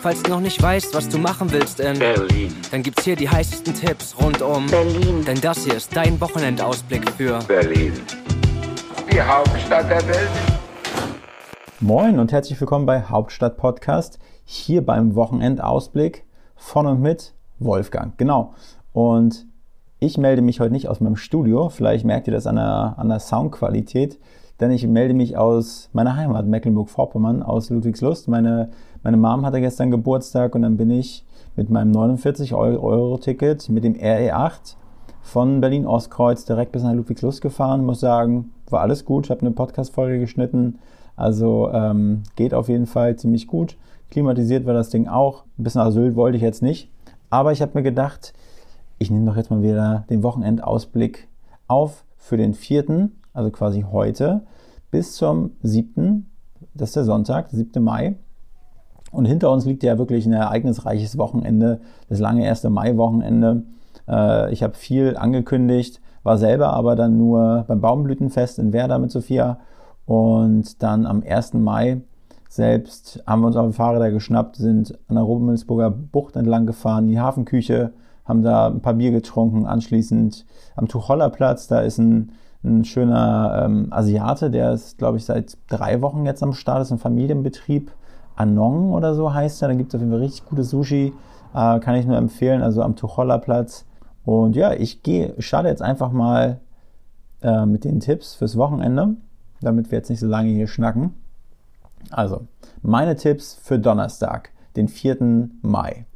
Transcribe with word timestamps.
Falls 0.00 0.22
du 0.22 0.30
noch 0.30 0.40
nicht 0.40 0.62
weißt, 0.62 0.94
was 0.94 1.08
du 1.08 1.18
machen 1.18 1.50
willst 1.50 1.80
in 1.80 1.98
Berlin. 1.98 2.54
dann 2.70 2.82
gibt's 2.84 3.02
hier 3.02 3.16
die 3.16 3.28
heißesten 3.28 3.74
Tipps 3.74 4.14
rund 4.20 4.40
um 4.42 4.66
Berlin. 4.68 5.24
Denn 5.24 5.40
das 5.40 5.64
hier 5.64 5.74
ist 5.74 5.96
dein 5.96 6.20
Wochenendausblick 6.20 7.10
für 7.10 7.40
Berlin. 7.48 7.94
Die 9.12 9.20
Hauptstadt 9.20 9.90
der 9.90 10.06
Welt. 10.06 10.30
Moin 11.80 12.20
und 12.20 12.30
herzlich 12.30 12.60
willkommen 12.60 12.86
bei 12.86 13.02
Hauptstadt 13.02 13.56
Podcast, 13.56 14.20
hier 14.44 14.86
beim 14.86 15.16
Wochenendausblick 15.16 16.24
von 16.54 16.86
und 16.86 17.00
mit 17.00 17.34
Wolfgang. 17.58 18.16
Genau. 18.18 18.54
Und 18.92 19.46
ich 19.98 20.16
melde 20.16 20.42
mich 20.42 20.60
heute 20.60 20.72
nicht 20.72 20.88
aus 20.88 21.00
meinem 21.00 21.16
Studio, 21.16 21.70
vielleicht 21.70 22.04
merkt 22.04 22.28
ihr 22.28 22.32
das 22.32 22.46
an 22.46 22.54
der, 22.54 22.94
an 22.96 23.08
der 23.08 23.18
Soundqualität, 23.18 24.20
denn 24.60 24.70
ich 24.70 24.86
melde 24.86 25.14
mich 25.14 25.36
aus 25.36 25.88
meiner 25.92 26.16
Heimat 26.16 26.46
Mecklenburg-Vorpommern, 26.46 27.42
aus 27.42 27.70
Ludwigslust. 27.70 28.28
Meine, 28.28 28.70
meine 29.02 29.16
Mom 29.16 29.44
hatte 29.44 29.60
gestern 29.60 29.90
Geburtstag 29.90 30.54
und 30.54 30.62
dann 30.62 30.76
bin 30.76 30.90
ich 30.90 31.24
mit 31.56 31.70
meinem 31.70 31.92
49-Euro-Ticket 31.92 33.68
mit 33.68 33.84
dem 33.84 33.94
RE8 33.94 34.76
von 35.22 35.60
Berlin-Ostkreuz 35.60 36.44
direkt 36.44 36.72
bis 36.72 36.82
nach 36.82 36.94
Ludwigslust 36.94 37.40
gefahren. 37.40 37.84
Muss 37.84 38.00
sagen, 38.00 38.52
war 38.68 38.80
alles 38.80 39.04
gut. 39.04 39.26
Ich 39.26 39.30
habe 39.30 39.40
eine 39.40 39.52
Podcast-Folge 39.52 40.18
geschnitten. 40.18 40.78
Also 41.16 41.70
ähm, 41.72 42.22
geht 42.36 42.54
auf 42.54 42.68
jeden 42.68 42.86
Fall 42.86 43.16
ziemlich 43.16 43.46
gut. 43.46 43.76
Klimatisiert 44.10 44.66
war 44.66 44.74
das 44.74 44.90
Ding 44.90 45.08
auch. 45.08 45.44
Ein 45.58 45.64
bisschen 45.64 45.82
nach 45.82 45.90
Sylt 45.90 46.16
wollte 46.16 46.36
ich 46.36 46.42
jetzt 46.42 46.62
nicht. 46.62 46.90
Aber 47.30 47.52
ich 47.52 47.62
habe 47.62 47.72
mir 47.74 47.82
gedacht, 47.82 48.32
ich 48.98 49.10
nehme 49.10 49.26
doch 49.26 49.36
jetzt 49.36 49.50
mal 49.50 49.62
wieder 49.62 50.04
den 50.10 50.22
Wochenendausblick 50.22 51.28
auf 51.66 52.04
für 52.16 52.36
den 52.36 52.54
vierten, 52.54 53.21
also 53.32 53.50
quasi 53.50 53.84
heute, 53.90 54.42
bis 54.90 55.14
zum 55.14 55.52
siebten. 55.62 56.30
Das 56.74 56.90
ist 56.90 56.96
der 56.96 57.04
Sonntag, 57.04 57.48
der 57.50 57.58
7. 57.58 57.82
Mai. 57.82 58.16
Und 59.10 59.26
hinter 59.26 59.50
uns 59.50 59.66
liegt 59.66 59.82
ja 59.82 59.98
wirklich 59.98 60.26
ein 60.26 60.32
ereignisreiches 60.32 61.18
Wochenende, 61.18 61.80
das 62.08 62.18
lange 62.18 62.48
1. 62.48 62.64
Mai-Wochenende. 62.64 63.64
Äh, 64.08 64.52
ich 64.52 64.62
habe 64.62 64.74
viel 64.74 65.16
angekündigt, 65.16 66.00
war 66.22 66.38
selber 66.38 66.72
aber 66.72 66.96
dann 66.96 67.18
nur 67.18 67.64
beim 67.68 67.80
Baumblütenfest 67.80 68.58
in 68.58 68.72
Werder 68.72 68.98
mit 68.98 69.10
Sophia. 69.10 69.58
Und 70.06 70.82
dann 70.82 71.06
am 71.06 71.22
1. 71.26 71.54
Mai 71.54 72.00
selbst 72.48 73.22
haben 73.26 73.40
wir 73.40 73.46
uns 73.46 73.56
auf 73.56 73.66
den 73.66 73.72
Fahrräder 73.72 74.10
geschnappt, 74.10 74.56
sind 74.56 74.98
an 75.08 75.14
der 75.14 75.24
Rummelsburger 75.24 75.90
Bucht 75.90 76.36
entlang 76.36 76.66
gefahren, 76.66 77.04
in 77.04 77.10
die 77.12 77.20
Hafenküche, 77.20 77.92
haben 78.26 78.42
da 78.42 78.66
ein 78.66 78.82
paar 78.82 78.94
Bier 78.94 79.10
getrunken. 79.10 79.66
Anschließend 79.66 80.44
am 80.76 80.86
Tuchollerplatz, 80.86 81.66
da 81.66 81.80
ist 81.80 81.98
ein, 81.98 82.32
ein 82.64 82.84
schöner 82.84 83.64
ähm, 83.64 83.88
Asiate, 83.90 84.50
der 84.50 84.72
ist, 84.72 84.98
glaube 84.98 85.16
ich, 85.16 85.24
seit 85.24 85.58
drei 85.68 86.00
Wochen 86.00 86.24
jetzt 86.24 86.42
am 86.42 86.52
Start, 86.52 86.82
ist 86.82 86.92
ein 86.92 86.98
Familienbetrieb. 86.98 87.90
Anong 88.34 88.92
oder 88.92 89.14
so 89.14 89.34
heißt 89.34 89.62
er. 89.62 89.68
Da 89.68 89.74
gibt 89.74 89.90
es 89.90 89.94
auf 89.94 90.00
jeden 90.00 90.12
Fall 90.12 90.20
richtig 90.20 90.46
gutes 90.46 90.70
Sushi. 90.70 91.12
Äh, 91.54 91.80
kann 91.80 91.96
ich 91.96 92.06
nur 92.06 92.16
empfehlen, 92.16 92.62
also 92.62 92.82
am 92.82 92.96
Tuchollerplatz. 92.96 93.84
Und 94.24 94.56
ja, 94.56 94.72
ich 94.72 95.02
gehe, 95.02 95.34
starte 95.38 95.68
jetzt 95.68 95.82
einfach 95.82 96.12
mal 96.12 96.60
äh, 97.42 97.66
mit 97.66 97.84
den 97.84 98.00
Tipps 98.00 98.34
fürs 98.34 98.56
Wochenende, 98.56 99.16
damit 99.60 99.90
wir 99.90 99.98
jetzt 99.98 100.08
nicht 100.08 100.20
so 100.20 100.26
lange 100.26 100.50
hier 100.50 100.68
schnacken. 100.68 101.14
Also, 102.10 102.46
meine 102.82 103.16
Tipps 103.16 103.54
für 103.54 103.78
Donnerstag, 103.78 104.50
den 104.76 104.88
4. 104.88 105.48
Mai. 105.62 106.06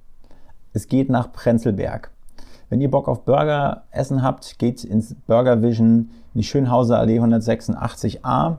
Es 0.73 0.89
geht 0.89 1.11
nach 1.11 1.33
Prenzlberg. 1.33 2.11
Wenn 2.69 2.81
ihr 2.81 2.91
Bock 2.91 3.09
auf 3.09 3.25
Burger 3.25 3.85
essen 3.91 4.23
habt, 4.23 4.59
geht 4.59 4.85
ins 4.85 5.15
Burger 5.27 5.63
Vision 5.63 6.11
in 6.37 6.41
die 6.43 6.47
Schönhauser 6.47 6.99
Allee 6.99 7.19
186a. 7.19 8.57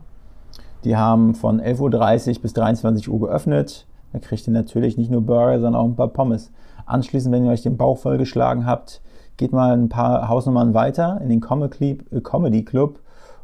Die 0.83 0.97
haben 0.97 1.35
von 1.35 1.61
11.30 1.61 2.37
Uhr 2.37 2.41
bis 2.41 2.53
23 2.53 3.07
Uhr 3.07 3.19
geöffnet. 3.19 3.85
Da 4.13 4.17
kriegt 4.17 4.47
ihr 4.47 4.53
natürlich 4.53 4.97
nicht 4.97 5.11
nur 5.11 5.21
Burger, 5.21 5.59
sondern 5.59 5.75
auch 5.75 5.85
ein 5.85 5.95
paar 5.95 6.07
Pommes. 6.07 6.51
Anschließend, 6.87 7.31
wenn 7.31 7.45
ihr 7.45 7.51
euch 7.51 7.61
den 7.61 7.77
Bauch 7.77 7.99
vollgeschlagen 7.99 8.65
habt, 8.65 8.99
geht 9.37 9.51
mal 9.51 9.73
ein 9.73 9.89
paar 9.89 10.27
Hausnummern 10.27 10.73
weiter 10.73 11.21
in 11.21 11.29
den 11.29 11.39
Comedy 11.39 12.65
Club 12.65 12.99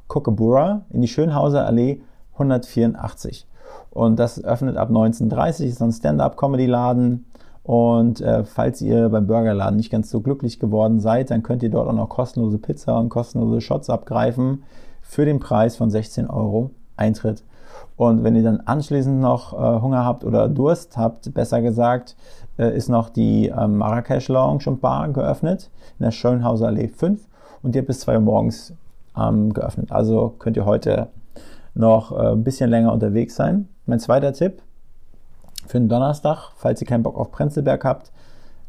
Kookaburra 0.08 0.82
in 0.90 1.02
die 1.02 1.08
Schönhauser 1.08 1.68
Allee 1.68 2.02
184. 2.34 3.46
Und 3.92 4.18
das 4.18 4.44
öffnet 4.44 4.78
ab 4.78 4.90
19.30 4.90 5.62
Uhr, 5.62 5.68
ist 5.68 5.80
ein 5.80 5.92
Stand-up-Comedy-Laden. 5.92 7.26
Und 7.64 8.20
äh, 8.20 8.44
falls 8.44 8.82
ihr 8.82 9.10
beim 9.10 9.26
Burgerladen 9.26 9.78
nicht 9.78 9.92
ganz 9.92 10.10
so 10.10 10.20
glücklich 10.20 10.60
geworden 10.60 11.00
seid, 11.00 11.32
dann 11.32 11.44
könnt 11.44 11.64
ihr 11.64 11.70
dort 11.70 11.88
auch 11.88 11.94
noch 11.94 12.10
kostenlose 12.10 12.58
Pizza 12.58 13.00
und 13.00 13.10
kostenlose 13.10 13.62
Shots 13.62 13.90
abgreifen 13.90 14.64
für 15.02 15.26
den 15.26 15.40
Preis 15.40 15.78
von 15.78 15.90
16 15.90 16.30
Euro 16.30 16.72
Eintritt. 16.98 17.44
Und 17.96 18.24
wenn 18.24 18.36
ihr 18.36 18.44
dann 18.44 18.60
anschließend 18.62 19.20
noch 19.20 19.54
äh, 19.54 19.82
Hunger 19.82 20.04
habt 20.04 20.26
oder 20.26 20.50
Durst 20.50 20.98
habt, 20.98 21.34
besser 21.34 21.62
gesagt, 21.62 22.16
äh, 22.58 22.76
ist 22.76 22.90
noch 22.90 23.10
die 23.10 23.50
äh, 23.50 23.68
Marrakesch 23.68 24.28
Lounge 24.28 24.64
und 24.66 24.82
Bar 24.82 25.10
geöffnet 25.10 25.70
in 26.00 26.04
der 26.04 26.12
Schönhauser 26.12 26.68
Allee 26.68 26.88
5 26.90 27.22
und 27.62 27.76
die 27.76 27.80
hat 27.80 27.88
bis 27.88 28.02
2 28.02 28.16
Uhr 28.16 28.22
morgens 28.22 28.74
ähm, 29.18 29.54
geöffnet. 29.54 29.92
Also 29.92 30.34
könnt 30.40 30.58
ihr 30.58 30.66
heute 30.66 31.08
noch 31.76 32.12
äh, 32.12 32.32
ein 32.32 32.44
bisschen 32.44 32.70
länger 32.70 32.92
unterwegs 32.92 33.36
sein. 33.36 33.70
Mein 33.86 34.00
zweiter 34.00 34.34
Tipp 34.34 34.62
für 35.68 35.80
den 35.80 35.90
Donnerstag, 35.90 36.52
falls 36.56 36.82
ihr 36.82 36.88
keinen 36.88 37.04
Bock 37.04 37.18
auf 37.18 37.32
Prenzlberg 37.32 37.84
habt, 37.86 38.12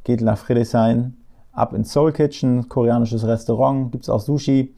geht 0.04 0.20
nach 0.20 0.38
Friedrichshain, 0.38 1.16
ab 1.52 1.72
ins 1.72 1.92
Soul 1.92 2.12
Kitchen, 2.12 2.68
koreanisches 2.68 3.26
Restaurant, 3.26 3.92
gibt 3.92 4.04
es 4.04 4.10
auch 4.10 4.20
Sushi 4.20 4.74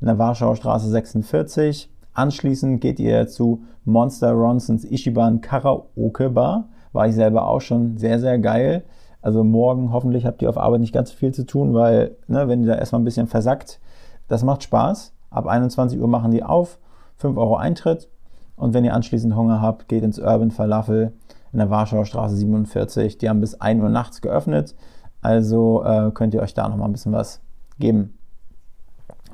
in 0.00 0.06
der 0.06 0.18
Warschauer 0.18 0.56
Straße 0.56 0.88
46. 0.88 1.90
Anschließend 2.14 2.80
geht 2.80 2.98
ihr 2.98 3.28
zu 3.28 3.62
Monster 3.84 4.32
Ronsons 4.32 4.84
Ishiban 4.84 5.40
Karaoke 5.40 6.30
Bar. 6.30 6.68
War 6.92 7.06
ich 7.06 7.14
selber 7.14 7.46
auch 7.46 7.60
schon 7.60 7.98
sehr, 7.98 8.18
sehr 8.18 8.38
geil. 8.38 8.84
Also 9.22 9.44
morgen 9.44 9.92
hoffentlich 9.92 10.24
habt 10.26 10.42
ihr 10.42 10.48
auf 10.48 10.58
Arbeit 10.58 10.80
nicht 10.80 10.94
ganz 10.94 11.10
so 11.10 11.16
viel 11.16 11.32
zu 11.32 11.44
tun, 11.44 11.74
weil 11.74 12.16
ne, 12.26 12.48
wenn 12.48 12.62
ihr 12.62 12.68
da 12.68 12.74
erstmal 12.76 13.00
ein 13.00 13.04
bisschen 13.04 13.26
versackt, 13.26 13.80
das 14.28 14.42
macht 14.42 14.62
Spaß. 14.62 15.12
Ab 15.30 15.46
21 15.46 16.00
Uhr 16.00 16.08
machen 16.08 16.32
die 16.32 16.42
auf, 16.42 16.78
5 17.16 17.36
Euro 17.36 17.56
Eintritt. 17.56 18.08
Und 18.56 18.74
wenn 18.74 18.84
ihr 18.84 18.94
anschließend 18.94 19.36
Hunger 19.36 19.60
habt, 19.60 19.88
geht 19.88 20.02
ins 20.02 20.18
Urban 20.18 20.50
Falafel 20.50 21.12
in 21.52 21.58
der 21.58 21.70
Warschauer 21.70 22.06
Straße 22.06 22.36
47. 22.36 23.18
Die 23.18 23.28
haben 23.28 23.40
bis 23.40 23.60
1 23.60 23.82
Uhr 23.82 23.88
nachts 23.88 24.20
geöffnet. 24.20 24.76
Also 25.20 25.82
äh, 25.84 26.12
könnt 26.12 26.34
ihr 26.34 26.42
euch 26.42 26.54
da 26.54 26.68
nochmal 26.68 26.88
ein 26.88 26.92
bisschen 26.92 27.12
was 27.12 27.40
geben. 27.78 28.16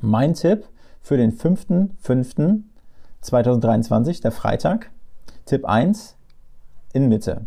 Mein 0.01 0.33
Tipp 0.33 0.65
für 1.01 1.17
den 1.17 1.31
5.5.2023, 1.31 4.21
der 4.21 4.31
Freitag. 4.31 4.91
Tipp 5.45 5.65
1 5.65 6.17
in 6.93 7.07
Mitte. 7.07 7.45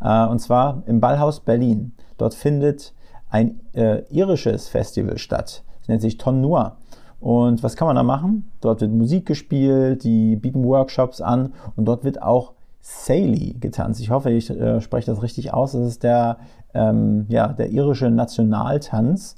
Äh, 0.00 0.26
und 0.26 0.40
zwar 0.40 0.82
im 0.86 1.00
Ballhaus 1.00 1.40
Berlin. 1.40 1.94
Dort 2.16 2.34
findet 2.34 2.94
ein 3.28 3.60
äh, 3.74 4.04
irisches 4.10 4.68
Festival 4.68 5.18
statt. 5.18 5.64
Das 5.80 5.88
nennt 5.88 6.02
sich 6.02 6.18
Ton 6.18 6.40
Noir. 6.40 6.76
Und 7.20 7.62
was 7.62 7.76
kann 7.76 7.86
man 7.86 7.96
da 7.96 8.02
machen? 8.02 8.50
Dort 8.60 8.80
wird 8.80 8.90
Musik 8.90 9.26
gespielt, 9.26 10.02
die 10.02 10.34
bieten 10.36 10.64
Workshops 10.64 11.20
an 11.20 11.52
und 11.76 11.84
dort 11.84 12.02
wird 12.04 12.20
auch 12.20 12.54
Saily 12.82 13.54
getanzt. 13.60 14.00
Ich 14.00 14.10
hoffe, 14.10 14.30
ich 14.30 14.50
äh, 14.50 14.80
spreche 14.80 15.06
das 15.06 15.22
richtig 15.22 15.54
aus. 15.54 15.72
Das 15.72 15.86
ist 15.86 16.02
der, 16.02 16.38
ähm, 16.74 17.26
ja, 17.28 17.48
der 17.48 17.70
irische 17.70 18.10
Nationaltanz. 18.10 19.36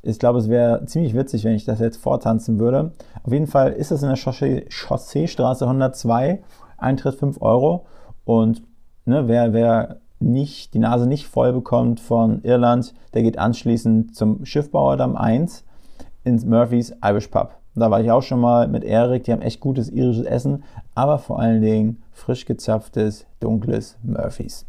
Ich 0.00 0.18
glaube, 0.18 0.38
es 0.38 0.48
wäre 0.48 0.84
ziemlich 0.86 1.14
witzig, 1.14 1.44
wenn 1.44 1.54
ich 1.54 1.66
das 1.66 1.80
jetzt 1.80 1.98
vortanzen 1.98 2.58
würde. 2.58 2.92
Auf 3.24 3.32
jeden 3.32 3.46
Fall 3.46 3.72
ist 3.72 3.92
es 3.92 4.02
in 4.02 4.08
der 4.08 4.16
Chaussee, 4.16 4.66
Chausseestraße 4.70 5.66
102, 5.66 6.42
Eintritt 6.78 7.16
5 7.16 7.42
Euro. 7.42 7.84
Und 8.24 8.62
ne, 9.04 9.28
wer, 9.28 9.52
wer 9.52 10.00
nicht, 10.18 10.72
die 10.72 10.78
Nase 10.78 11.06
nicht 11.06 11.26
voll 11.26 11.52
bekommt 11.52 12.00
von 12.00 12.42
Irland, 12.42 12.94
der 13.12 13.22
geht 13.22 13.38
anschließend 13.38 14.16
zum 14.16 14.46
Schiffbauerdamm 14.46 15.14
1 15.14 15.64
ins 16.24 16.46
Murphy's 16.46 16.94
Irish 17.04 17.28
Pub. 17.28 17.57
Da 17.78 17.90
war 17.90 18.00
ich 18.00 18.10
auch 18.10 18.22
schon 18.22 18.40
mal 18.40 18.68
mit 18.68 18.84
Erik, 18.84 19.24
die 19.24 19.32
haben 19.32 19.42
echt 19.42 19.60
gutes 19.60 19.88
irisches 19.90 20.24
Essen, 20.24 20.64
aber 20.94 21.18
vor 21.18 21.38
allen 21.38 21.62
Dingen 21.62 22.02
frisch 22.12 22.44
gezapftes, 22.44 23.26
dunkles 23.40 23.96
Murphys. 24.02 24.66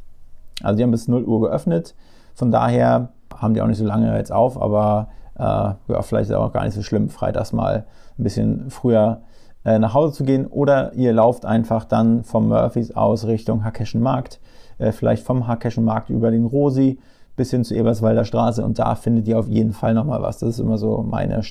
Also 0.62 0.78
die 0.78 0.84
haben 0.84 0.92
bis 0.92 1.08
0 1.08 1.24
Uhr 1.24 1.42
geöffnet, 1.42 1.96
von 2.34 2.52
daher 2.52 3.10
haben 3.36 3.54
die 3.54 3.62
auch 3.62 3.68
nicht 3.68 3.78
so 3.78 3.86
lange 3.86 4.16
jetzt 4.18 4.32
auf, 4.32 4.62
aber 4.62 5.10
äh, 5.38 5.42
ja, 5.42 6.02
vielleicht 6.02 6.30
ist 6.30 6.36
auch 6.36 6.52
gar 6.52 6.66
nicht 6.66 6.74
so 6.74 6.84
schlimm, 6.84 7.10
freitags 7.10 7.54
mal 7.54 7.86
ein 8.18 8.24
bisschen 8.24 8.70
früher 8.70 9.22
äh, 9.66 9.80
nach 9.80 9.94
Hause 9.94 10.14
zu 10.14 10.24
gehen 10.24 10.48
oder 10.48 10.94
ihr 10.94 11.14
lauft 11.14 11.46
einfach 11.46 11.86
dann 11.86 12.24
vom 12.24 12.48
Murphys 12.50 12.92
aus 12.92 13.26
Richtung 13.26 13.64
Hackeschen 13.64 14.02
Markt, 14.02 14.40
äh, 14.78 14.92
vielleicht 14.92 15.26
vom 15.26 15.48
Hackeschen 15.48 15.84
Markt 15.84 16.10
über 16.10 16.32
den 16.32 16.46
Rosi 16.46 17.00
bis 17.36 17.52
hin 17.52 17.64
zur 17.64 17.78
Eberswalder 17.78 18.26
Straße 18.26 18.64
und 18.64 18.80
da 18.80 18.96
findet 18.96 19.28
ihr 19.28 19.40
auf 19.40 19.48
jeden 19.48 19.72
Fall 19.72 19.94
nochmal 19.94 20.22
was. 20.22 20.40
Das 20.40 20.50
ist 20.50 20.60
immer 20.60 20.78
so 20.78 21.06
meine 21.08 21.42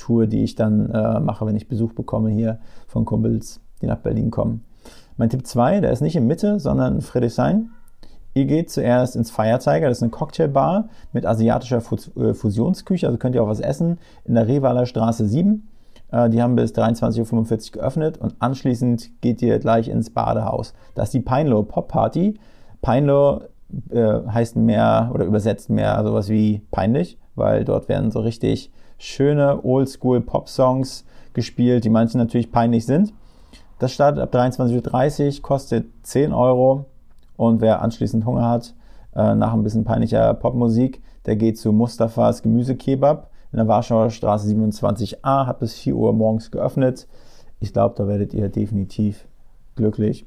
Standardtour, 0.00 0.26
die 0.26 0.42
ich 0.42 0.54
dann 0.54 0.90
äh, 0.90 1.20
mache, 1.20 1.46
wenn 1.46 1.56
ich 1.56 1.68
Besuch 1.68 1.92
bekomme 1.92 2.30
hier 2.30 2.58
von 2.86 3.04
Kumpels, 3.04 3.60
die 3.82 3.86
nach 3.86 3.98
Berlin 3.98 4.30
kommen. 4.30 4.64
Mein 5.16 5.30
Tipp 5.30 5.46
2, 5.46 5.80
der 5.80 5.92
ist 5.92 6.00
nicht 6.00 6.16
in 6.16 6.26
Mitte, 6.26 6.58
sondern 6.58 6.96
in 6.96 7.00
Friedrichshain. 7.02 7.70
Ihr 8.32 8.46
geht 8.46 8.70
zuerst 8.70 9.16
ins 9.16 9.30
Feiertiger, 9.30 9.88
das 9.88 9.98
ist 9.98 10.02
eine 10.02 10.10
Cocktailbar 10.10 10.88
mit 11.12 11.26
asiatischer 11.26 11.80
Fusionsküche, 11.80 13.06
also 13.06 13.18
könnt 13.18 13.34
ihr 13.34 13.42
auch 13.42 13.48
was 13.48 13.60
essen, 13.60 13.98
in 14.24 14.34
der 14.34 14.46
Revaler 14.46 14.86
Straße 14.86 15.26
7. 15.26 15.68
Äh, 16.12 16.30
die 16.30 16.40
haben 16.40 16.56
bis 16.56 16.72
23.45 16.72 17.74
Uhr 17.76 17.80
geöffnet 17.80 18.18
und 18.18 18.36
anschließend 18.38 19.20
geht 19.20 19.42
ihr 19.42 19.58
gleich 19.58 19.88
ins 19.88 20.10
Badehaus. 20.10 20.74
Das 20.94 21.08
ist 21.08 21.14
die 21.14 21.20
Pinelow 21.20 21.64
Pop 21.64 21.88
Party. 21.88 22.38
Pinelow 22.82 23.42
äh, 23.90 24.20
heißt 24.26 24.56
mehr 24.56 25.10
oder 25.12 25.24
übersetzt 25.24 25.68
mehr 25.68 26.02
sowas 26.04 26.28
wie 26.28 26.62
peinlich, 26.70 27.18
weil 27.34 27.64
dort 27.64 27.88
werden 27.88 28.10
so 28.10 28.20
richtig 28.20 28.70
schöne 29.00 29.64
Oldschool 29.64 30.20
Pop 30.20 30.48
Songs 30.48 31.04
gespielt, 31.32 31.84
die 31.84 31.90
manchen 31.90 32.18
natürlich 32.18 32.52
peinlich 32.52 32.86
sind. 32.86 33.14
Das 33.78 33.92
startet 33.92 34.22
ab 34.22 34.34
23.30 34.34 35.36
Uhr, 35.36 35.42
kostet 35.42 35.86
10 36.02 36.32
Euro 36.32 36.84
und 37.36 37.62
wer 37.62 37.80
anschließend 37.80 38.26
Hunger 38.26 38.48
hat, 38.48 38.74
äh, 39.16 39.34
nach 39.34 39.54
ein 39.54 39.62
bisschen 39.62 39.84
peinlicher 39.84 40.34
Popmusik, 40.34 41.02
der 41.24 41.36
geht 41.36 41.58
zu 41.58 41.72
Mustafas 41.72 42.42
Gemüsekebab 42.42 43.30
in 43.52 43.56
der 43.56 43.68
Warschauer 43.68 44.10
Straße 44.10 44.48
27a, 44.48 45.46
hat 45.46 45.58
bis 45.60 45.74
4 45.74 45.96
Uhr 45.96 46.12
morgens 46.12 46.50
geöffnet. 46.50 47.08
Ich 47.58 47.72
glaube, 47.72 47.94
da 47.96 48.06
werdet 48.06 48.34
ihr 48.34 48.48
definitiv 48.48 49.26
glücklich. 49.76 50.26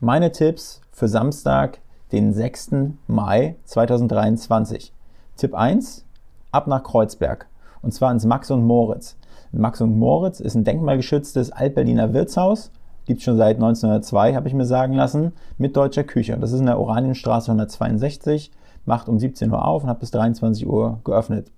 Meine 0.00 0.32
Tipps 0.32 0.80
für 0.90 1.08
Samstag, 1.08 1.78
den 2.10 2.32
6. 2.32 2.70
Mai 3.06 3.54
2023. 3.64 4.92
Tipp 5.36 5.54
1, 5.54 6.04
ab 6.50 6.66
nach 6.66 6.82
Kreuzberg. 6.82 7.49
Und 7.82 7.92
zwar 7.92 8.12
ins 8.12 8.24
Max 8.24 8.50
und 8.50 8.64
Moritz. 8.64 9.16
Max 9.52 9.80
und 9.80 9.98
Moritz 9.98 10.40
ist 10.40 10.54
ein 10.54 10.64
denkmalgeschütztes 10.64 11.50
Altberliner 11.50 12.12
Wirtshaus. 12.12 12.70
Gibt 13.06 13.18
es 13.18 13.24
schon 13.24 13.36
seit 13.36 13.56
1902, 13.56 14.34
habe 14.34 14.46
ich 14.46 14.54
mir 14.54 14.66
sagen 14.66 14.94
lassen, 14.94 15.32
mit 15.58 15.76
deutscher 15.76 16.04
Küche. 16.04 16.36
Das 16.38 16.52
ist 16.52 16.60
in 16.60 16.66
der 16.66 16.78
Oranienstraße 16.78 17.50
162, 17.50 18.52
macht 18.84 19.08
um 19.08 19.18
17 19.18 19.50
Uhr 19.50 19.66
auf 19.66 19.82
und 19.82 19.88
hat 19.88 19.98
bis 19.98 20.12
23 20.12 20.68
Uhr 20.68 21.00
geöffnet. 21.04 21.50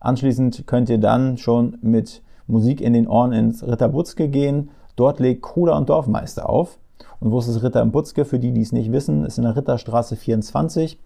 Anschließend 0.00 0.66
könnt 0.66 0.88
ihr 0.88 0.98
dann 0.98 1.38
schon 1.38 1.78
mit 1.82 2.22
Musik 2.46 2.80
in 2.80 2.92
den 2.92 3.08
Ohren 3.08 3.32
ins 3.32 3.66
Ritter 3.66 3.88
Butzke 3.88 4.28
gehen. 4.28 4.70
Dort 4.96 5.20
legt 5.20 5.42
Kruder 5.42 5.76
und 5.76 5.88
Dorfmeister 5.88 6.48
auf. 6.48 6.78
Und 7.20 7.30
wo 7.30 7.38
ist 7.38 7.48
das 7.48 7.62
Ritter 7.62 7.84
Butzke? 7.84 8.24
Für 8.24 8.38
die, 8.38 8.52
die 8.52 8.62
es 8.62 8.72
nicht 8.72 8.92
wissen, 8.92 9.24
ist 9.24 9.38
in 9.38 9.44
der 9.44 9.56
Ritterstraße 9.56 10.16
24. 10.16 10.98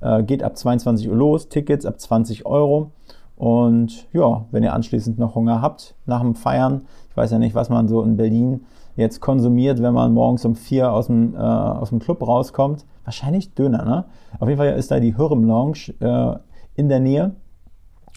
Äh, 0.00 0.22
geht 0.24 0.42
ab 0.42 0.56
22 0.56 1.08
Uhr 1.08 1.16
los, 1.16 1.48
Tickets 1.48 1.86
ab 1.86 2.00
20 2.00 2.46
Euro. 2.46 2.90
Und 3.36 4.08
ja, 4.12 4.46
wenn 4.50 4.62
ihr 4.62 4.72
anschließend 4.72 5.18
noch 5.18 5.34
Hunger 5.34 5.60
habt 5.60 5.94
nach 6.06 6.20
dem 6.20 6.34
Feiern, 6.34 6.86
ich 7.10 7.16
weiß 7.16 7.30
ja 7.30 7.38
nicht, 7.38 7.54
was 7.54 7.68
man 7.68 7.86
so 7.86 8.02
in 8.02 8.16
Berlin 8.16 8.64
jetzt 8.96 9.20
konsumiert, 9.20 9.82
wenn 9.82 9.92
man 9.92 10.14
morgens 10.14 10.44
um 10.44 10.56
vier 10.56 10.92
aus 10.92 11.06
dem, 11.06 11.34
äh, 11.34 11.38
aus 11.38 11.90
dem 11.90 11.98
Club 11.98 12.26
rauskommt. 12.26 12.86
Wahrscheinlich 13.04 13.54
Döner, 13.54 13.84
ne? 13.84 14.04
Auf 14.40 14.48
jeden 14.48 14.58
Fall 14.58 14.72
ist 14.76 14.90
da 14.90 15.00
die 15.00 15.16
Hürrem 15.16 15.44
Lounge 15.44 15.94
äh, 16.00 16.38
in 16.74 16.88
der 16.88 17.00
Nähe 17.00 17.32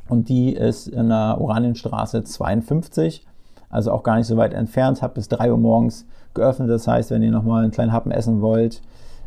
und 0.08 0.30
die 0.30 0.54
ist 0.54 0.88
in 0.88 1.10
der 1.10 1.38
Oranienstraße 1.40 2.24
52, 2.24 3.28
also 3.70 3.92
auch 3.92 4.04
gar 4.04 4.16
nicht 4.16 4.28
so 4.28 4.38
weit 4.38 4.54
entfernt, 4.54 5.02
hat 5.02 5.14
bis 5.14 5.28
3 5.28 5.52
Uhr 5.52 5.58
morgens 5.58 6.08
geöffnet. 6.34 6.70
Das 6.70 6.88
heißt, 6.88 7.12
wenn 7.12 7.22
ihr 7.22 7.32
nochmal 7.32 7.64
einen 7.64 7.72
kleinen 7.72 7.92
Happen 7.92 8.12
essen 8.12 8.42
wollt, 8.42 8.82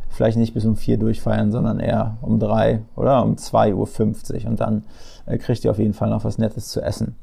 vielleicht 0.08 0.36
nicht 0.36 0.54
bis 0.54 0.64
um 0.64 0.76
4 0.76 0.98
durchfeiern, 0.98 1.52
sondern 1.52 1.80
eher 1.80 2.16
um 2.22 2.38
3 2.38 2.82
oder 2.96 3.24
um 3.24 3.34
2.50 3.34 4.44
Uhr 4.44 4.50
und 4.50 4.60
dann 4.60 4.84
kriegt 5.38 5.64
ihr 5.64 5.70
auf 5.70 5.78
jeden 5.78 5.94
Fall 5.94 6.10
noch 6.10 6.24
was 6.24 6.38
Nettes 6.38 6.68
zu 6.68 6.80
essen. 6.80 7.16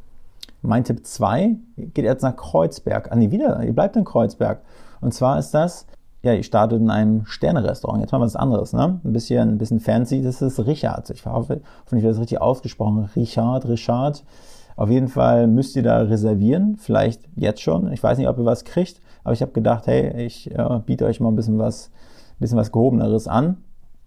Mein 0.61 0.83
Tipp 0.83 1.05
2 1.05 1.55
geht 1.77 2.05
jetzt 2.05 2.21
nach 2.21 2.35
Kreuzberg. 2.35 3.11
Ah, 3.11 3.15
nee, 3.15 3.31
wieder, 3.31 3.63
ihr 3.63 3.73
bleibt 3.73 3.95
in 3.95 4.03
Kreuzberg. 4.03 4.61
Und 5.01 5.13
zwar 5.13 5.39
ist 5.39 5.51
das 5.51 5.85
ja, 6.21 6.33
ich 6.33 6.45
startet 6.45 6.81
in 6.81 6.89
einem 6.89 7.25
Sterne-Restaurant. 7.25 8.01
Jetzt 8.01 8.11
mal 8.11 8.19
was 8.19 8.35
anderes, 8.35 8.73
ne? 8.73 8.99
Ein 9.03 9.13
bisschen, 9.13 9.49
ein 9.49 9.57
bisschen 9.57 9.79
fancy. 9.79 10.21
Das 10.21 10.41
ist 10.41 10.59
Richard. 10.59 11.09
Ich 11.11 11.25
hoffe, 11.25 11.61
hoffentlich 11.85 12.03
wird 12.03 12.13
das 12.13 12.19
richtig 12.19 12.41
ausgesprochen. 12.41 13.09
Richard, 13.15 13.67
Richard. 13.67 14.25
Auf 14.75 14.89
jeden 14.89 15.07
Fall 15.07 15.47
müsst 15.47 15.75
ihr 15.77 15.83
da 15.83 15.99
reservieren. 16.01 16.75
Vielleicht 16.77 17.21
jetzt 17.35 17.61
schon. 17.61 17.91
Ich 17.93 18.03
weiß 18.03 18.17
nicht, 18.17 18.27
ob 18.27 18.37
ihr 18.37 18.45
was 18.45 18.65
kriegt. 18.65 19.01
Aber 19.23 19.33
ich 19.33 19.41
habe 19.41 19.53
gedacht, 19.53 19.87
hey, 19.87 20.25
ich 20.25 20.51
äh, 20.51 20.79
biete 20.85 21.05
euch 21.05 21.21
mal 21.21 21.29
ein 21.29 21.35
bisschen 21.35 21.57
was, 21.57 21.87
ein 21.87 22.39
bisschen 22.39 22.57
was 22.57 22.71
Gehobeneres 22.71 23.29
an. 23.29 23.57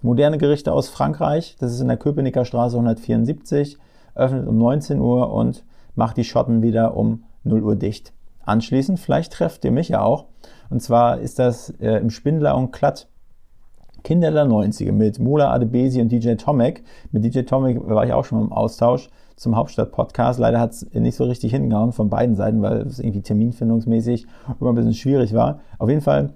Moderne 0.02 0.38
Gerichte 0.38 0.72
aus 0.72 0.88
Frankreich. 0.88 1.56
Das 1.60 1.72
ist 1.72 1.80
in 1.80 1.88
der 1.88 1.96
Köpenicker 1.96 2.44
Straße 2.44 2.76
174. 2.76 3.78
Öffnet 4.14 4.46
um 4.46 4.58
19 4.58 5.00
Uhr 5.00 5.32
und 5.32 5.64
macht 5.94 6.16
die 6.16 6.24
Schotten 6.24 6.60
wieder 6.60 6.96
um 6.96 7.24
0 7.44 7.62
Uhr 7.62 7.76
dicht. 7.76 8.12
Anschließend, 8.44 8.98
vielleicht 8.98 9.32
trefft 9.32 9.64
ihr 9.64 9.70
mich 9.70 9.88
ja 9.88 10.02
auch. 10.02 10.26
Und 10.70 10.82
zwar 10.82 11.18
ist 11.18 11.38
das 11.38 11.70
äh, 11.80 11.98
im 11.98 12.10
Spindler 12.10 12.56
und 12.56 12.72
Klatt 12.72 13.08
Kinder 14.02 14.32
der 14.32 14.46
90er 14.46 14.90
mit 14.90 15.20
Mola 15.20 15.52
Adebesi 15.52 16.00
und 16.00 16.10
DJ 16.10 16.34
Tomek. 16.34 16.82
Mit 17.12 17.24
DJ 17.24 17.42
Tomek 17.42 17.86
war 17.86 18.04
ich 18.04 18.12
auch 18.12 18.24
schon 18.24 18.40
im 18.40 18.52
Austausch 18.52 19.08
zum 19.36 19.54
Hauptstadt-Podcast. 19.54 20.40
Leider 20.40 20.58
hat 20.58 20.72
es 20.72 20.92
nicht 20.92 21.16
so 21.16 21.24
richtig 21.24 21.52
hingehauen 21.52 21.92
von 21.92 22.10
beiden 22.10 22.34
Seiten, 22.34 22.62
weil 22.62 22.78
es 22.78 22.98
irgendwie 22.98 23.22
terminfindungsmäßig 23.22 24.26
immer 24.60 24.70
ein 24.72 24.74
bisschen 24.74 24.94
schwierig 24.94 25.34
war. 25.34 25.60
Auf 25.78 25.88
jeden 25.88 26.00
Fall 26.00 26.32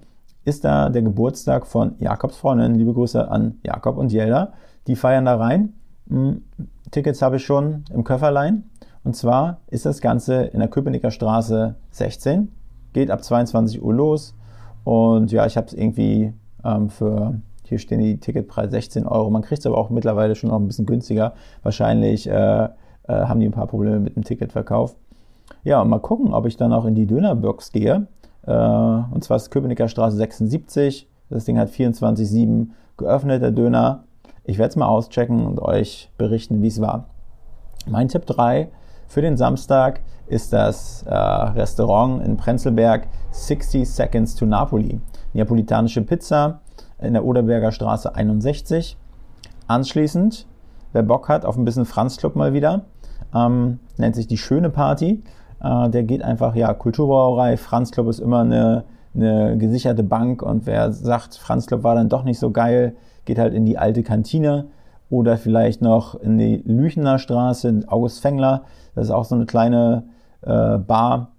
ist 0.47 0.63
da 0.63 0.89
der 0.89 1.01
Geburtstag 1.01 1.67
von 1.67 1.95
Jakobs 1.99 2.37
Freundin. 2.37 2.75
Liebe 2.75 2.93
Grüße 2.93 3.29
an 3.29 3.59
Jakob 3.65 3.97
und 3.97 4.13
Jelda. 4.13 4.53
Die 4.87 4.95
feiern 4.95 5.25
da 5.25 5.35
rein. 5.35 5.73
Hm, 6.07 6.41
Tickets 6.89 7.21
habe 7.21 7.35
ich 7.35 7.45
schon 7.45 7.83
im 7.93 8.05
Köfferlein. 8.05 8.63
Und 9.03 9.17
zwar 9.17 9.59
ist 9.67 9.85
das 9.85 9.99
Ganze 9.99 10.43
in 10.43 10.59
der 10.61 10.69
Köpenicker 10.69 11.11
Straße 11.11 11.75
16. 11.91 12.49
Geht 12.93 13.11
ab 13.11 13.25
22 13.25 13.83
Uhr 13.83 13.93
los. 13.93 14.35
Und 14.85 15.33
ja, 15.33 15.45
ich 15.45 15.57
habe 15.57 15.67
es 15.67 15.73
irgendwie 15.73 16.31
ähm, 16.63 16.89
für, 16.89 17.41
hier 17.65 17.77
stehen 17.77 17.99
die 17.99 18.17
Ticketpreise 18.17 18.71
16 18.71 19.05
Euro. 19.05 19.29
Man 19.29 19.41
kriegt 19.41 19.59
es 19.59 19.65
aber 19.65 19.77
auch 19.77 19.89
mittlerweile 19.89 20.35
schon 20.35 20.49
noch 20.49 20.59
ein 20.59 20.67
bisschen 20.67 20.85
günstiger. 20.85 21.33
Wahrscheinlich 21.63 22.25
äh, 22.25 22.31
äh, 22.63 22.69
haben 23.07 23.41
die 23.41 23.47
ein 23.47 23.51
paar 23.51 23.67
Probleme 23.67 23.99
mit 23.99 24.15
dem 24.15 24.23
Ticketverkauf. 24.23 24.95
Ja, 25.65 25.83
mal 25.83 25.99
gucken, 25.99 26.33
ob 26.33 26.45
ich 26.45 26.55
dann 26.55 26.71
auch 26.71 26.85
in 26.85 26.95
die 26.95 27.05
Dönerbox 27.05 27.73
gehe. 27.73 28.07
Äh, 28.47 28.51
und 28.51 29.23
zwar 29.23 29.37
ist 29.37 29.51
Köpenicker 29.51 29.87
Straße 29.87 30.17
76. 30.17 31.07
Das 31.29 31.45
Ding 31.45 31.59
hat 31.59 31.69
24-7 31.69 32.69
geöffnet, 32.97 33.43
der 33.43 33.51
Döner. 33.51 34.05
Ich 34.43 34.57
werde 34.57 34.69
es 34.69 34.75
mal 34.77 34.87
auschecken 34.87 35.45
und 35.45 35.61
euch 35.61 36.09
berichten, 36.17 36.61
wie 36.63 36.67
es 36.67 36.81
war. 36.81 37.09
Mein 37.85 38.07
Tipp 38.07 38.25
3 38.25 38.69
für 39.07 39.21
den 39.21 39.37
Samstag 39.37 40.01
ist 40.27 40.51
das 40.53 41.03
äh, 41.03 41.13
Restaurant 41.13 42.23
in 42.23 42.37
Prenzlberg 42.37 43.07
60 43.31 43.89
Seconds 43.89 44.35
to 44.35 44.45
Napoli. 44.45 44.99
Neapolitanische 45.33 46.01
Pizza 46.01 46.61
in 46.99 47.13
der 47.13 47.25
Oderberger 47.25 47.71
Straße 47.71 48.13
61. 48.13 48.97
Anschließend, 49.67 50.47
wer 50.93 51.03
Bock 51.03 51.29
hat 51.29 51.45
auf 51.45 51.57
ein 51.57 51.65
bisschen 51.65 51.85
Franzclub 51.85 52.35
mal 52.35 52.53
wieder, 52.53 52.85
ähm, 53.35 53.79
nennt 53.97 54.15
sich 54.15 54.27
die 54.27 54.37
Schöne 54.37 54.69
Party. 54.69 55.23
Äh, 55.61 55.89
der 55.89 56.03
geht 56.03 56.23
einfach, 56.23 56.55
ja, 56.55 56.73
Kulturbrauerei, 56.73 57.57
Franzclub 57.57 58.07
ist 58.07 58.19
immer 58.19 58.41
eine, 58.41 58.83
eine 59.15 59.57
gesicherte 59.57 60.03
Bank 60.03 60.41
und 60.41 60.65
wer 60.65 60.91
sagt, 60.91 61.35
Franzclub 61.35 61.83
war 61.83 61.95
dann 61.95 62.09
doch 62.09 62.23
nicht 62.23 62.39
so 62.39 62.51
geil, 62.51 62.95
geht 63.25 63.39
halt 63.39 63.53
in 63.53 63.65
die 63.65 63.77
alte 63.77 64.03
Kantine 64.03 64.65
oder 65.09 65.37
vielleicht 65.37 65.81
noch 65.81 66.15
in 66.15 66.37
die 66.37 66.61
Lüchener 66.65 67.19
Straße, 67.19 67.67
in 67.67 67.87
August 67.87 68.21
Fengler. 68.21 68.63
Das 68.95 69.05
ist 69.05 69.11
auch 69.11 69.25
so 69.25 69.35
eine 69.35 69.45
kleine 69.45 70.03
äh, 70.41 70.77
Bar, 70.77 71.31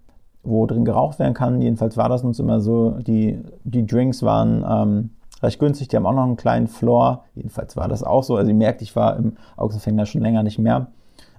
wo 0.43 0.67
drin 0.67 0.85
geraucht 0.85 1.19
werden 1.19 1.35
kann. 1.35 1.61
Jedenfalls 1.61 1.97
war 1.97 2.09
das 2.09 2.25
uns 2.25 2.39
immer 2.39 2.61
so. 2.61 2.93
Die, 3.01 3.43
die 3.65 3.87
Drinks 3.87 4.23
waren 4.23 4.65
ähm, 4.69 5.11
recht 5.43 5.59
günstig. 5.59 5.89
Die 5.89 5.97
haben 5.97 6.07
auch 6.07 6.15
noch 6.15 6.25
einen 6.25 6.37
kleinen 6.37 6.67
Floor. 6.67 7.25
Jedenfalls 7.35 7.77
war 7.77 7.89
das 7.89 8.03
auch 8.03 8.23
so. 8.23 8.37
Also 8.37 8.51
ihr 8.51 8.57
merkt, 8.57 8.81
ich 8.81 8.97
war 8.97 9.17
im 9.17 9.37
August 9.57 9.83
Fengler 9.83 10.07
schon 10.07 10.23
länger 10.23 10.43
nicht 10.43 10.59
mehr. 10.59 10.89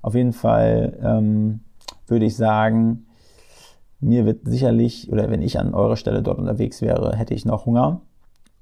Auf 0.01 0.15
jeden 0.15 0.33
Fall 0.33 0.97
ähm, 1.03 1.61
würde 2.09 2.25
ich 2.25 2.35
sagen, 2.35 3.05
mir 3.99 4.25
wird 4.25 4.45
sicherlich, 4.45 5.11
oder 5.11 5.29
wenn 5.29 5.41
ich 5.41 5.59
an 5.59 5.73
eurer 5.73 5.97
Stelle 5.97 6.21
dort 6.21 6.39
unterwegs 6.39 6.81
wäre, 6.81 7.15
hätte 7.15 7.33
ich 7.33 7.45
noch 7.45 7.65
Hunger. 7.65 8.01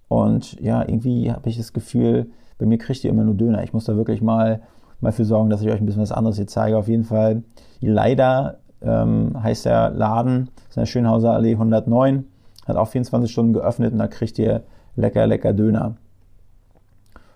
Und 0.07 0.59
ja, 0.59 0.81
irgendwie 0.81 1.31
habe 1.31 1.49
ich 1.49 1.57
das 1.57 1.73
Gefühl, 1.73 2.31
bei 2.57 2.65
mir 2.65 2.77
kriegt 2.77 3.03
ihr 3.03 3.11
immer 3.11 3.23
nur 3.23 3.35
Döner. 3.35 3.63
Ich 3.63 3.73
muss 3.73 3.85
da 3.85 3.95
wirklich 3.95 4.21
mal, 4.21 4.61
mal 4.99 5.11
für 5.11 5.25
sorgen, 5.25 5.49
dass 5.49 5.61
ich 5.61 5.69
euch 5.69 5.79
ein 5.79 5.85
bisschen 5.85 6.01
was 6.01 6.11
anderes 6.11 6.37
hier 6.37 6.47
zeige. 6.47 6.77
Auf 6.77 6.87
jeden 6.87 7.03
Fall, 7.03 7.43
leider 7.81 8.59
ähm, 8.81 9.41
heißt 9.41 9.65
der 9.65 9.91
Laden, 9.91 10.49
ist 10.69 10.77
in 10.77 10.81
der 10.81 10.87
Schönhauser 10.87 11.33
Allee 11.33 11.53
109, 11.53 12.25
hat 12.65 12.77
auch 12.77 12.87
24 12.87 13.31
Stunden 13.31 13.53
geöffnet 13.53 13.93
und 13.93 13.99
da 13.99 14.07
kriegt 14.07 14.39
ihr 14.39 14.63
lecker, 14.95 15.27
lecker 15.27 15.53
Döner. 15.53 15.97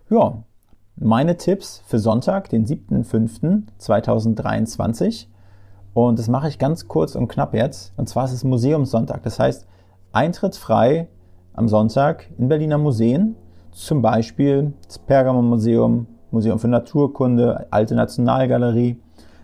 Ja, 0.10 0.44
meine 0.96 1.38
Tipps 1.38 1.84
für 1.86 2.00
Sonntag, 2.00 2.50
den 2.50 2.66
7.5.2023. 2.66 5.28
Und 5.94 6.20
das 6.20 6.28
mache 6.28 6.48
ich 6.48 6.58
ganz 6.58 6.88
kurz 6.88 7.16
und 7.16 7.28
knapp 7.28 7.54
jetzt. 7.54 7.94
Und 7.98 8.08
zwar 8.08 8.26
ist 8.26 8.34
es 8.34 8.44
Museumssonntag. 8.44 9.24
Das 9.24 9.40
heißt, 9.40 9.68
Eintritt 10.14 10.56
frei 10.56 11.08
am 11.54 11.68
Sonntag 11.68 12.30
in 12.38 12.48
Berliner 12.48 12.78
Museen 12.78 13.36
zum 13.72 14.02
Beispiel 14.02 14.74
das 14.86 15.00
Pergamon-Museum, 15.00 16.08
Museum 16.32 16.60
für 16.60 16.68
Naturkunde, 16.68 17.68
Alte 17.72 17.96
Nationalgalerie. 17.96 18.98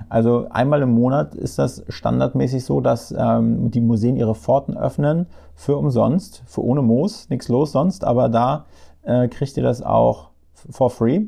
Also 0.10 0.48
einmal 0.50 0.82
im 0.82 0.92
Monat 0.92 1.36
ist 1.36 1.60
das 1.60 1.84
standardmäßig 1.90 2.64
so, 2.64 2.82
dass 2.82 3.14
ähm, 3.18 3.72
die 3.72 3.82
Museen 3.82 4.16
ihre 4.16 4.36
Pforten 4.36 4.78
öffnen 4.78 5.28
für 5.54 5.78
umsonst, 5.78 6.44
für 6.46 6.64
ohne 6.64 6.82
Moos, 6.82 7.30
nichts 7.30 7.50
los 7.50 7.72
sonst, 7.72 8.06
aber 8.06 8.30
da 8.30 8.66
äh, 9.04 9.28
kriegt 9.28 9.58
ihr 9.58 9.64
das 9.64 9.82
auch 9.82 10.30
for 10.54 10.90
free. 10.90 11.26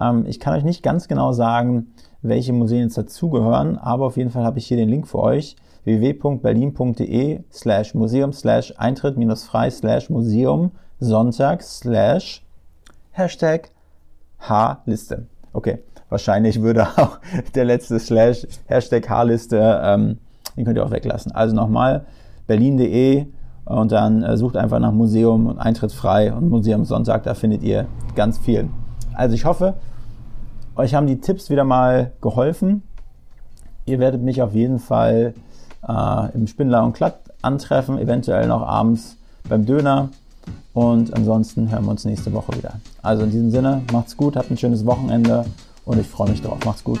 Ähm, 0.00 0.24
ich 0.26 0.40
kann 0.40 0.54
euch 0.54 0.64
nicht 0.64 0.82
ganz 0.82 1.08
genau 1.08 1.32
sagen, 1.32 1.88
welche 2.22 2.52
Museen 2.52 2.82
jetzt 2.82 2.98
dazugehören, 2.98 3.78
aber 3.78 4.06
auf 4.06 4.16
jeden 4.16 4.30
Fall 4.30 4.44
habe 4.44 4.58
ich 4.58 4.66
hier 4.66 4.76
den 4.76 4.88
Link 4.88 5.06
für 5.06 5.18
euch. 5.18 5.56
www.berlin.de 5.84 7.40
slash 7.52 7.94
museum 7.94 8.32
slash 8.32 8.74
Eintritt 8.76 9.16
minus 9.16 9.44
frei 9.44 9.70
slash 9.70 10.10
Museum 10.10 10.72
Sonntag 11.00 11.62
slash 11.62 12.44
Hashtag 13.12 13.70
H-Liste. 14.40 15.26
Okay, 15.52 15.78
wahrscheinlich 16.08 16.60
würde 16.62 16.86
auch 16.96 17.18
der 17.54 17.64
letzte 17.64 17.98
Slash 17.98 18.46
Hashtag 18.66 19.08
H-Liste, 19.08 19.80
ähm, 19.82 20.18
den 20.56 20.64
könnt 20.64 20.76
ihr 20.76 20.84
auch 20.84 20.90
weglassen. 20.90 21.32
Also 21.32 21.54
nochmal 21.54 22.04
berlin.de 22.46 23.26
und 23.64 23.92
dann 23.92 24.22
äh, 24.22 24.36
sucht 24.36 24.56
einfach 24.56 24.78
nach 24.78 24.92
Museum 24.92 25.46
und 25.46 25.58
Eintritt 25.58 25.92
frei 25.92 26.32
und 26.32 26.48
Museum 26.48 26.84
Sonntag, 26.84 27.24
da 27.24 27.34
findet 27.34 27.62
ihr 27.62 27.86
ganz 28.14 28.38
viel. 28.38 28.68
Also 29.18 29.34
ich 29.34 29.44
hoffe, 29.44 29.74
euch 30.76 30.94
haben 30.94 31.08
die 31.08 31.20
Tipps 31.20 31.50
wieder 31.50 31.64
mal 31.64 32.12
geholfen. 32.20 32.84
Ihr 33.84 33.98
werdet 33.98 34.22
mich 34.22 34.42
auf 34.42 34.54
jeden 34.54 34.78
Fall 34.78 35.34
äh, 35.86 36.34
im 36.34 36.46
Spindler 36.46 36.84
und 36.84 36.92
Klatt 36.92 37.18
antreffen, 37.42 37.98
eventuell 37.98 38.46
noch 38.46 38.62
abends 38.62 39.16
beim 39.48 39.66
Döner. 39.66 40.10
Und 40.72 41.12
ansonsten 41.14 41.68
hören 41.68 41.84
wir 41.84 41.90
uns 41.90 42.04
nächste 42.04 42.32
Woche 42.32 42.56
wieder. 42.56 42.74
Also 43.02 43.24
in 43.24 43.32
diesem 43.32 43.50
Sinne, 43.50 43.82
macht's 43.92 44.16
gut, 44.16 44.36
habt 44.36 44.52
ein 44.52 44.56
schönes 44.56 44.86
Wochenende 44.86 45.46
und 45.84 45.98
ich 45.98 46.06
freue 46.06 46.30
mich 46.30 46.40
drauf. 46.40 46.64
Macht's 46.64 46.84
gut. 46.84 47.00